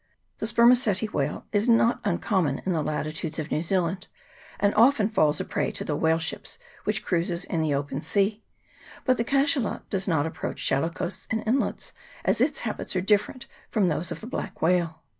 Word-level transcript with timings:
The 0.39 0.47
spermaceti 0.47 1.05
whale 1.09 1.45
is 1.51 1.69
not 1.69 2.01
uncommon 2.03 2.63
in 2.65 2.71
the 2.71 2.81
latitudes 2.81 3.37
of 3.37 3.51
New 3.51 3.61
Zealand, 3.61 4.07
and 4.59 4.73
often 4.73 5.07
falls 5.07 5.39
a 5.39 5.45
prey 5.45 5.69
to 5.73 5.85
the 5.85 5.95
whale 5.95 6.17
ships 6.17 6.57
which 6.85 7.05
cruise 7.05 7.45
in 7.45 7.61
the 7.61 7.75
open 7.75 8.01
sea; 8.01 8.43
but 9.05 9.17
the 9.17 9.23
cachelot 9.23 9.87
does 9.91 10.07
not 10.07 10.25
approach 10.25 10.57
shallow 10.57 10.89
coasts 10.89 11.27
and 11.29 11.43
inlets, 11.45 11.93
as 12.25 12.41
its 12.41 12.61
habits 12.61 12.95
are 12.95 13.01
different 13.01 13.45
from 13.69 13.89
those 13.89 14.11
of 14.11 14.21
the 14.21 14.25
black 14.27 14.59
whale. 14.59 15.03